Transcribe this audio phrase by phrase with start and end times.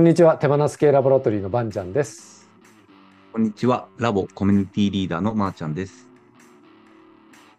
[0.00, 2.48] んにちは手放す系ラボラトリーのバンちゃんです
[3.32, 3.86] こんにちは。
[3.96, 6.08] ラボコミュニティリーダーのまーちゃんです。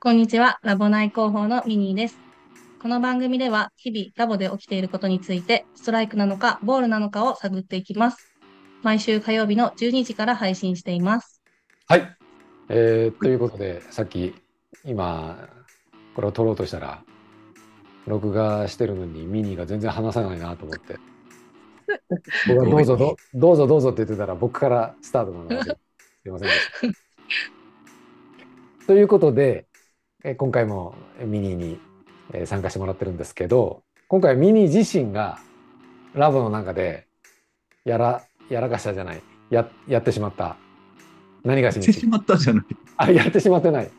[0.01, 0.59] こんにちは。
[0.63, 2.19] ラボ内広報のミニーです。
[2.81, 8.33] この番組では、日々ラボで起きていることについて、ストライクなのか、ボールなのかを探っていきます。
[8.83, 11.41] 毎週火曜日の12時から配信しています。
[11.87, 12.17] はい、
[12.67, 14.35] えー、ということでさっき
[14.83, 15.47] 今
[16.15, 17.01] これを撮ろうとしたら
[18.07, 20.97] 録画してるのにミニーが全然話さないなと思って
[22.47, 25.77] 僕はどうぞどどうぞどうぞって言ってたら僕からスタートなのです。
[26.25, 26.93] いませんでし
[28.81, 28.87] た。
[28.87, 29.65] ということで
[30.23, 31.79] え今回もミニーに
[32.33, 35.39] えー参加してもらってるんですけど今回ミニー自身が
[36.13, 37.07] ラボの中で
[37.85, 39.21] やらやらかしたじゃない。
[39.49, 40.57] ややってしまった。
[41.43, 42.65] 何がしにしてしまったじゃない。
[42.97, 43.91] あやってしまってない。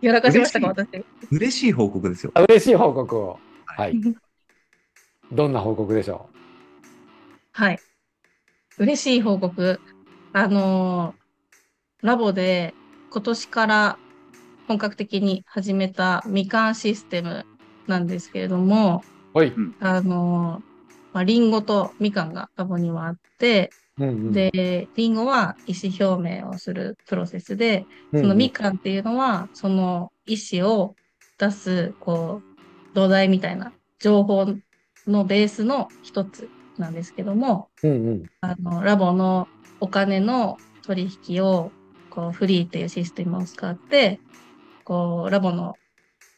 [0.00, 1.04] やらかしましたか、私。
[1.30, 2.30] 嬉しい報告ですよ。
[2.34, 3.38] あ嬉しい報告を。
[3.64, 3.98] はい。
[5.32, 6.28] どんな報告でしょ
[7.56, 7.78] はい。
[8.78, 9.80] 嬉しい報告。
[10.32, 11.24] あのー
[12.04, 12.74] ラボで
[13.10, 13.98] 今年から
[14.66, 17.46] 本格的に始めたみかんシステム
[17.86, 19.02] なんですけれども、
[19.34, 20.62] うはい、あのー
[21.14, 30.96] まあ、リンゴとみかんがラボにはあって、うんうん、で、リンゴは意思表明をするプロセスで、うんそのみかんっていうのは、その意思を
[31.38, 34.56] 出す、こう、土台みたいな情報
[35.06, 38.24] のベースの一つなんですけども、うんうん。
[38.40, 39.48] あの、ラボの
[39.80, 41.70] お金の取引を、
[42.10, 44.20] こう、フリーっていうシステムを使って、
[44.84, 45.76] こう、ラボの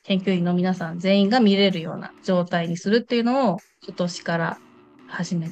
[0.06, 4.58] 研究員の皆さん全員が見れるような状態にするっていうのを今年から
[5.08, 5.50] 始め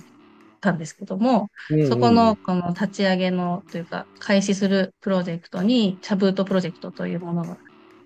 [0.61, 1.89] たんですけども、うんうん。
[1.89, 7.57] そこのこの立ち上げのというか開始するプロジェクトにチャブートプロジェクトというものがあっ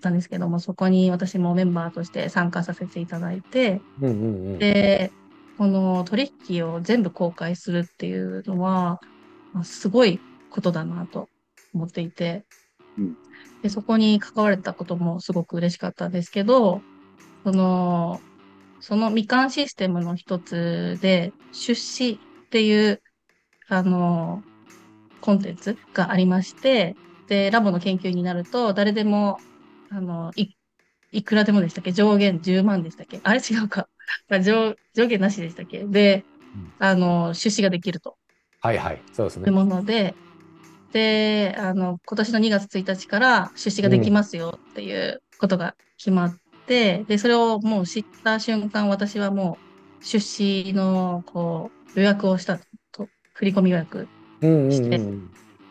[0.01, 4.57] たんですけども、そこに私もメンバーとして参加させていただいて、うんうんうん。
[4.57, 5.11] で、
[5.59, 9.01] この取引を全部公開するっていうのは、
[9.51, 10.17] まあすごい
[10.49, 11.27] ことだなと
[11.73, 12.45] 思っていて、
[12.97, 13.17] うん。
[13.61, 16.81] でそこに関われたこともすごく嬉しかったんですけど、
[17.43, 18.21] その、
[18.79, 23.01] そのみかんシステムの一つで、出資っていう、
[23.67, 24.41] あの、
[25.19, 26.95] コンテンツがありまして、
[27.27, 29.39] で、ラボの研究になると、誰でも、
[29.89, 30.53] あの、い、
[31.11, 31.91] いくらでもでしたっけ？
[31.91, 33.19] 上限10万でしたっけ？
[33.23, 33.89] あれ違うか。
[34.29, 35.83] あ上上限なしでしたっけ？
[35.83, 36.23] で
[36.55, 38.15] うん、あの、出資ができると。
[38.61, 39.01] はいはい。
[39.13, 39.45] そうですね。
[39.47, 40.15] いうもので、
[40.91, 49.57] で、あの、今年の2月1日から出資ができますよっていうことが決まって、で、それをもう知った瞬間、私はも
[50.01, 52.59] う出資の、こう、予約をした
[52.91, 54.07] と、振り込み予約。
[54.41, 54.71] うんうんうん。
[54.71, 54.99] して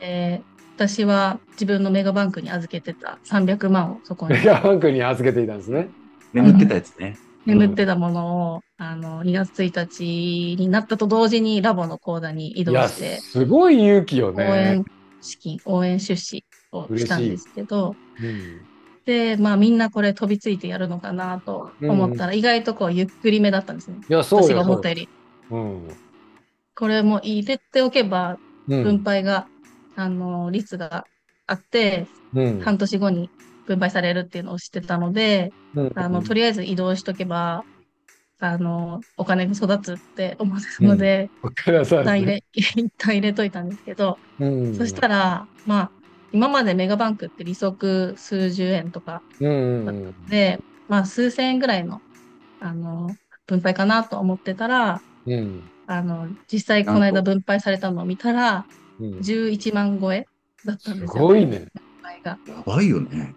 [0.01, 0.43] で
[0.77, 4.35] 私は自分のメガバンクに預けてた300万をそこに。
[4.35, 5.89] メガバンクに預けていたんですね。
[6.33, 7.19] 眠ってたやつね。
[7.49, 14.85] 眠ってたものを、あの、2月1日になったと同時にラボの口座に移動して、すごい勇気よ応ね援
[15.23, 18.61] 資金、応援出資をしたんですけど、うん。
[19.07, 23.97] で、まあみんなこれ飛びついてやるのかなと思ったら、意外とこうゆっくりめだったんですね。
[24.09, 24.97] いやそう私よが思ったよ。
[24.97, 25.09] り。
[25.51, 25.89] うん。
[26.75, 28.37] これも入れておけば、
[28.69, 28.83] うん。
[28.85, 29.49] 分配が、
[29.97, 31.07] あの、率が
[31.47, 32.61] あって、うん。
[32.61, 33.31] 半年後に
[33.69, 35.93] 分配されるっていうのを知ってたので、うん。
[35.95, 37.65] あの、とりあえず移動しとけば、
[38.39, 41.95] あの、お金が育つって思ってたので、わかります。
[41.95, 44.75] 一旦入れ、一旦入れといたんですけど、うん。
[44.75, 45.93] そしたら、まあ、
[46.33, 49.51] 今までメガバンクって利息数十円とかうん。
[49.89, 50.07] うん。
[50.07, 50.59] うんで、
[50.89, 52.01] まあ、数千円ぐらいの、
[52.61, 55.63] あの、分配かなと思ってたら、うん。
[55.87, 58.67] あの、実際この間分配されたのを見たら、
[59.01, 59.21] うん。
[59.21, 60.27] 11万超え
[60.65, 61.59] だったんすですよ、ごいね。
[61.59, 61.69] 分
[62.03, 62.39] 配が。
[62.47, 63.35] やばいよね。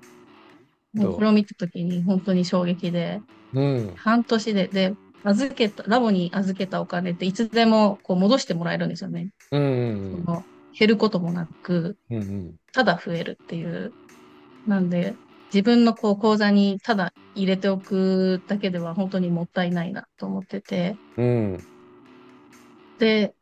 [0.94, 3.22] もうこれを見たときに本当に衝撃で、
[3.53, 3.94] うん。
[3.96, 4.94] 半年で、で、
[5.24, 9.29] 預けた、ラボに預けたお金っていつでもこう戻してもらえるんですよね。
[9.52, 10.44] うんうんその
[10.78, 12.55] 減ることもなく、うんうん。
[12.72, 13.93] ただ増えるっていう。
[14.67, 15.14] なんで、
[15.53, 20.96] 自分のこう口座にただ入れておくだけでは本当にもったいないなと思ってて。
[21.17, 21.59] うん。
[22.99, 23.34] で、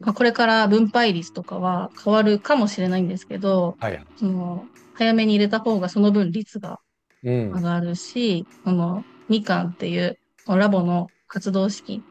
[0.00, 4.00] まあ、これから分配率とかは変わるかもしれないんですけど、はい。
[4.16, 4.64] その、
[4.98, 6.80] 早めに入れた方がその分率が
[7.22, 7.52] うん。
[7.52, 12.02] 上がるし、このみかんっていうこのラボの活動資金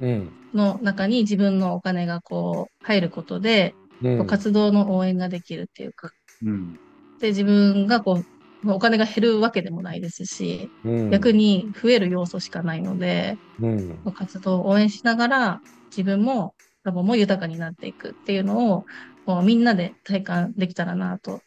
[0.00, 0.30] うん。
[0.52, 4.26] の中に自分のお金がこう入ることで、うん。
[4.26, 6.12] 活動の応援ができるっていうか、
[6.44, 6.76] うん。
[7.20, 8.22] で、自分がこ
[8.64, 11.10] う、お金が減るわけでもないですし、うん。
[11.10, 14.12] 逆に増える要素しかないので、うん。
[14.14, 15.60] 活動を応援しながら、
[15.90, 18.84] 自分もラボも豊かになっていくっていうのを、
[19.26, 21.40] こうみんなで体感できたらなと。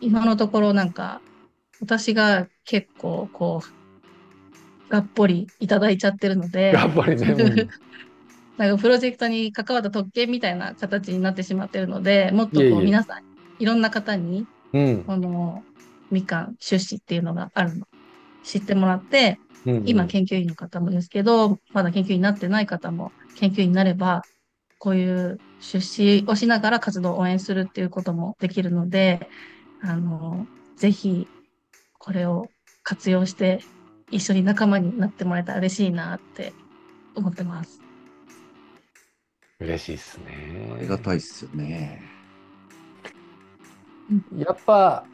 [0.00, 1.20] 今のところなんか、
[1.80, 7.68] 私が結構こう、がっぽりいただいちゃってるので、やっぱりねうん。
[8.56, 13.22] なんかプロジェクトに関わった特権みたいな形になってしまってるので、もっとこうえ皆さん、
[13.58, 15.04] いろんな方に、うん。
[15.04, 15.62] この
[16.10, 17.86] みかん出資っていうのがあるの、
[18.42, 24.22] 知ってもらって、うん今研究員の方もですけど、まだ研究員になってない方も研究員になれば、
[24.78, 29.28] こういう出資をしながら活動を応援するっていうこともできるので、
[29.82, 30.46] あの、
[30.76, 31.26] ぜひ
[31.98, 32.48] これを
[32.82, 33.60] 活用して
[34.10, 36.52] 一緒に仲間になってもらえたら嬉しいなって
[37.14, 37.80] 思ってます。
[39.60, 40.72] 嬉しいですね。
[40.76, 42.00] ありがたいっすよね。
[44.36, 45.04] やっぱ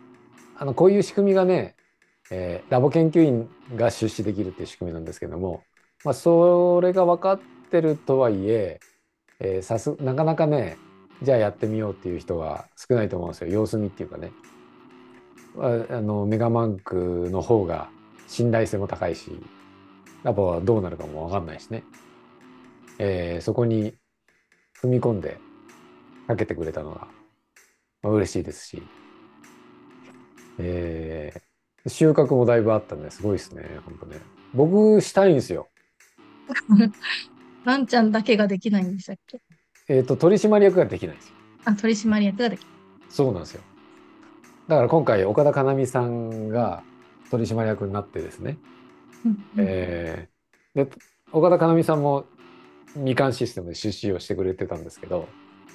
[0.57, 1.75] あのこういう仕組みがね、
[2.31, 5.63] えーラボ研究員が出資できるっていう仕組みなんですけども、
[6.05, 7.41] まあ、それが分かっ
[7.71, 8.79] てるとはいえ
[9.41, 10.77] えーさすなかなかね
[11.23, 14.31] じゃあやってみようっていう人が少ないと思うんですよ様子見っていうかね
[15.59, 17.89] ああのメガマンクの方が
[18.27, 19.31] 信頼性も高いし
[20.23, 21.85] ラボはどうなるかも分かんないしね、
[22.99, 23.95] えーそこに
[24.83, 25.39] 踏み込んで
[26.27, 27.06] かけてくれたのが
[28.03, 28.83] まあ嬉しいですし、
[30.59, 31.41] えー
[31.87, 34.17] 収穫もだいぶあったんですごいですね、本当ね。
[34.55, 35.69] 僕したいんですよ。
[37.67, 39.43] ワンちゃんだけができないんでしたっけ？
[39.89, 41.35] えっ、と、取締役ができないんですよ。
[41.67, 42.71] あ、取締役ができる。
[43.11, 43.62] そうなんですよ。
[44.69, 46.83] だから今回、岡田かなみさんが
[47.31, 48.59] 取締役になってですね、
[49.25, 50.91] うんえーで、
[51.33, 52.25] 岡田かなみさんも
[52.97, 55.29] みかんシステムで出資をしてくれてたんですけど、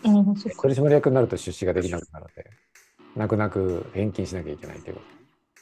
[0.04, 2.50] うん取締役になると出資ができなくなるので、
[3.16, 5.02] 泣く泣く返金しなきゃいけないというこ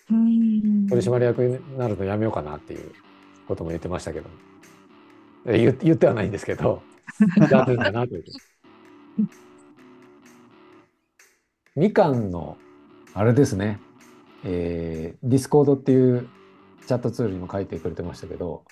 [0.09, 0.15] と。
[0.15, 0.87] うん。
[0.87, 2.91] 取締役になるのやめようかなっていう
[3.47, 4.29] ことも言ってましたけど。
[5.47, 6.83] え言言ってはないんですけど
[7.49, 8.23] 残念だなという。
[11.75, 12.57] みかんの
[13.17, 13.79] あれですね、
[14.43, 16.29] えー、 Discord っていう
[16.85, 18.63] チャットツールにも書いてくれてましたけど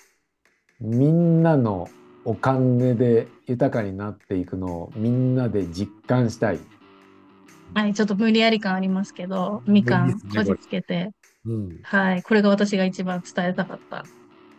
[0.80, 1.88] みんなの
[2.24, 6.60] お金で豊かになっていくのをみんなで実感したい、
[7.74, 11.10] はい、ちょっと無理やり感ありますけど、みかんこじつけて、
[11.44, 14.04] うん、はい、これが私が一番伝えたかった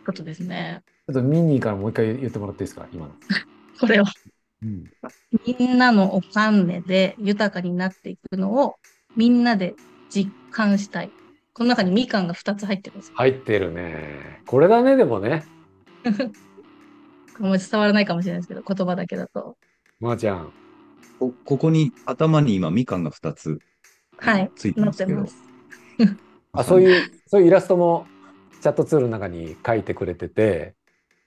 [0.04, 0.82] ことですね。
[1.06, 3.12] ちょっとミニーからもう一回言ってもらっていいですか今の、
[3.80, 4.04] これを
[4.62, 4.90] うん、
[5.46, 8.76] みんなのお金で豊かになっていくのを
[9.16, 9.74] みんなで
[10.10, 11.10] 実感したい。
[11.54, 13.14] この中にみかんが2つ入ってるんですよ。
[13.16, 15.44] 入ってるねこれだねでもね
[17.38, 19.56] もう伝わらないかもしれないですけど、言葉だけだと。
[20.00, 20.52] まー、ちゃん
[21.18, 23.58] こここに頭に今みかんが2つ
[24.18, 25.12] はい、ついてなますけど。
[25.12, 25.44] ってます。
[26.52, 28.06] あそういうそういうイラストも
[28.60, 30.74] チャットツールの中に書いてくれてて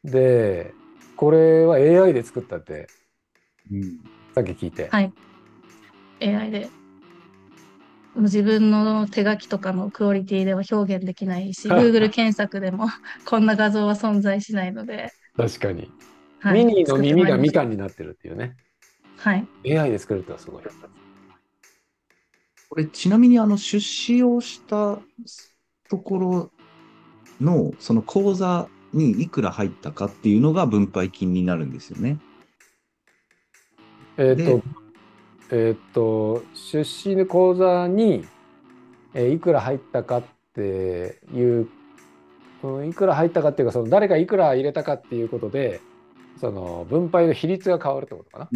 [0.04, 0.74] で
[1.16, 2.88] これは AI で作ったって
[3.72, 4.00] うん
[4.34, 5.14] さっき聞いて、はい。
[6.22, 6.81] AI で。
[8.16, 12.88] 自分の手書きとかのクオリティでは表現できないし、Google 検索でも
[13.26, 15.90] こんな画像は存在しないので、確かに、
[16.40, 17.68] はいミニーの耳がみかん。
[17.68, 18.56] んになってるっていうね
[19.18, 19.48] はい。
[19.66, 20.64] AI で作るってのはすごい
[22.70, 25.00] これちなみにあの出資をした
[25.90, 26.52] ところ
[27.40, 32.18] のその口座にいくら入ったかっていうのが分配金になるんですよね。
[34.18, 34.64] えっ、でと
[35.52, 38.26] えっ、と出資の口座に、
[39.14, 41.68] えーいくら入ったかっていう、
[42.64, 45.82] うん、いくら入ったかっていうかその誰がいくら入れたかっていうことで
[46.40, 48.50] その分配の比率が変わるってことかな。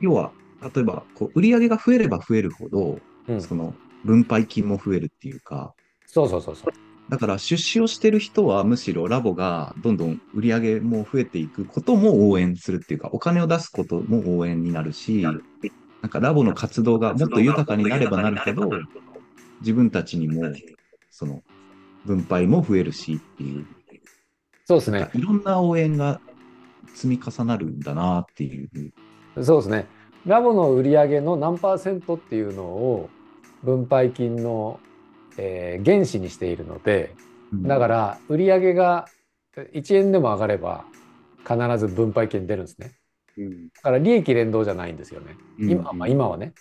[0.00, 0.32] 要は
[0.74, 2.98] 例えばこう売上が増えれば増えるほど、
[3.28, 3.74] うん、その
[4.04, 5.74] 分配金も増えるっていうか
[6.06, 6.91] そうそうそうそう。
[7.12, 15.30] だから出資をしてる人はむしろラボがどんどん売り上げも増えていくことも応援するっていうか、お金を出すことも応援になるし、な
[16.06, 18.70] んかラボの活動がもっと豊かになればなるほど、
[19.60, 20.54] 自分たちにも
[21.10, 21.42] その
[22.06, 23.66] 分配も増えるしっていう、
[24.64, 25.10] そうですね。
[25.12, 26.18] いろんな応援が
[26.94, 28.70] 積み重なるんだなっていう。
[29.42, 29.86] そうですね。
[30.24, 33.10] ラボの売り上げの何パーセントっていうのを
[33.62, 34.80] 分配金の、
[35.38, 37.14] えー原資にしているので、
[37.52, 39.06] だから売り上げが
[39.56, 40.84] 1円でも上がれば
[41.46, 42.92] 必ず分配金出るんですね。
[43.36, 45.36] うん、だから利益連動じゃないんですよね。
[45.58, 46.52] 今,、まあ、今はね。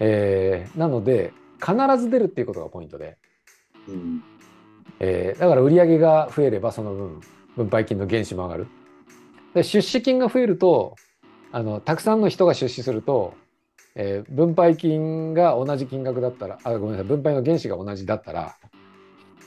[0.00, 3.16] えーなので必ず出るっていうことがポイントで、
[3.88, 4.22] うん
[5.00, 7.20] えーだから売り上げが増えればその分
[7.56, 8.66] 分配金の原資も上がる。
[9.54, 10.96] で出資金が増えると
[11.52, 13.34] あのたくさんの人が出資すると、
[13.94, 18.56] えー分配金が同じ金額だったらあごめんなさい分配の原資が同じだったら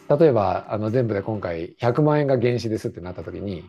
[0.10, 3.66] 例えばあの全部で今回100万円が原資ですってなった時に、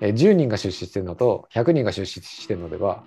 [0.00, 3.04] えー10人が出資してるのと100人が出資してるのでは、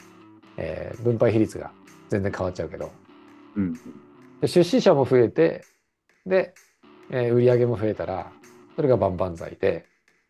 [0.57, 1.71] えー分配比率が
[2.09, 2.91] 全然変わっちゃうけど。
[3.55, 3.73] うん。
[4.39, 5.65] で出資者も増えて
[6.25, 6.53] で、
[7.09, 8.31] えー売り上げも増えたら
[8.75, 9.85] それが万々歳で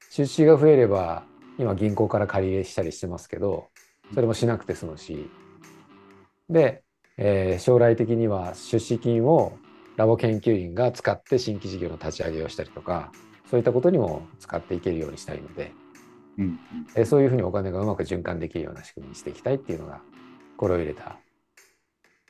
[0.09, 1.23] 出資が増えれば
[1.59, 3.69] 今銀行から借り入れしたりしてますけど
[4.13, 5.29] それもしなくて済むし
[6.49, 6.83] で、
[7.17, 9.57] えー将来的には出資金を
[9.95, 13.11] ラボ研究員が使って新規事業の立ち上げをしたりとか
[13.49, 15.71] そういったことにも使っていけるようにしたいので、
[16.37, 16.59] うん
[16.95, 20.01] えーそういうふうにお金がうまく循環できるような仕組みにしていきたいっていうのが
[20.57, 21.17] これを入れた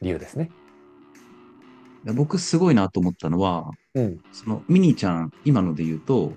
[0.01, 0.51] 理由ですね。
[2.03, 6.33] で僕すごいなと思ったのは、うん、そのミニーちゃん、今ので言うと、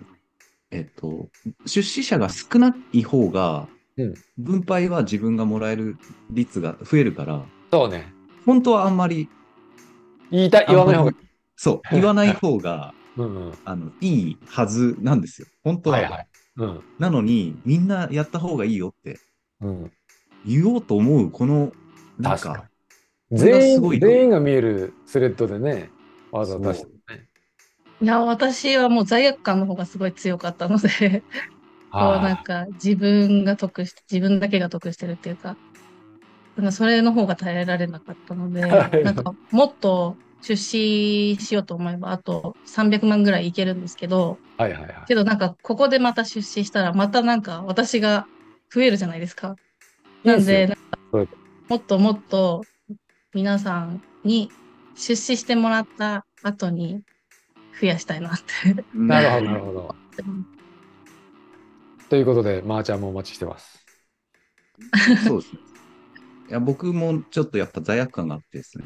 [0.70, 1.28] えっと、
[1.64, 4.14] 出資者が少ない方が、うん。
[4.36, 5.96] 分配は自分がもらえる
[6.30, 8.10] 率が増えるから、そうね。
[8.46, 9.28] 本当はあんまり、
[10.30, 11.10] 言いたい言わない方が。
[11.10, 11.16] いい。
[11.56, 13.48] そう、言わない方が、うん。
[13.48, 15.46] うん、あの、いいはずなんですよ。
[15.62, 15.98] 本当は。
[15.98, 16.26] はいはい。
[16.56, 16.84] うん。
[16.98, 19.18] なのに、みんなやった方がいいよって。
[19.60, 19.92] うん、
[20.46, 21.70] 言おうと思う、この、
[22.18, 22.70] なん確かか、
[23.30, 25.90] 全員全員が見えるスレッドでね
[26.30, 27.28] わざわざ出してるね。
[28.00, 31.24] いや、私はもう罪悪感の方がすごい強かったので、
[31.90, 35.58] こうなんあか自分が得して、自分だけが得してるっていうか、
[36.56, 44.94] なんかそれの方が耐えられなかったので、はいなんかもっと出資しようと思えば、あと300万ぐらいいけるんですけど、あはいはいはい。
[45.06, 48.26] けどなんかここでまた出資したら、またなんか私が
[48.72, 49.56] 増えるじゃないですか。
[50.24, 50.74] なんで、いいな
[51.22, 51.36] んか
[51.68, 52.62] もっともっと
[53.34, 54.50] 皆さんに
[54.94, 57.02] 出資してもらった後に
[57.80, 58.84] 増やしたいなって。
[58.94, 59.94] なるほどなるほど。
[62.08, 63.84] ということで、まー、ちゃんもお待ちしてます。
[65.26, 65.75] そうですね。
[66.48, 68.84] いや、僕もちょっとやっぱ罪悪感があってですね。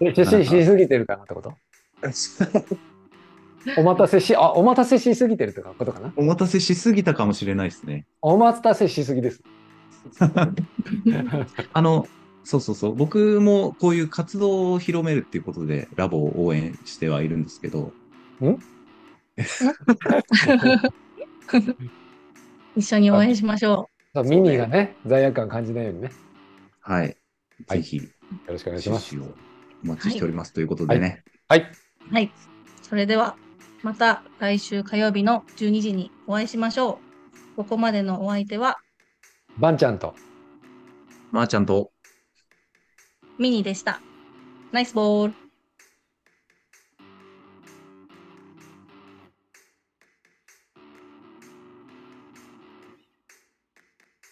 [0.00, 1.54] え出資しすぎてるかなってこと？
[3.76, 6.12] お待たせし、あ、お待たせしすぎてるってことかな？
[6.16, 8.06] お待たせしすぎたかもしれないですね。
[8.22, 9.42] お待たせしすぎです。
[11.72, 12.06] あの、
[12.44, 12.94] そうそうそう。
[12.94, 17.92] 僕もこういう活動を広めるっていうことで、ラボを応援してはいるんですけど、
[22.76, 26.10] 一緒に応援しましょそうミニーがね、罪悪感感じないようにね、
[26.80, 27.02] はい。
[27.02, 27.16] はい
[27.66, 28.02] ぜひ、よ
[28.46, 29.16] ろしくお願いします。
[29.18, 31.24] お待ちしておりますということでね。
[31.48, 31.60] はい。
[32.10, 32.14] う。
[32.14, 32.32] はい。
[32.82, 33.36] それでは、
[33.82, 37.00] また来週火曜日の12時にお会いしましょ
[37.54, 37.56] う。
[37.56, 38.78] ここまでのお相手は
[39.58, 40.14] バンちゃんと。
[41.32, 41.90] まー、ちゃんと、
[43.38, 44.00] ミニでした。
[44.72, 45.47] ナイスボール。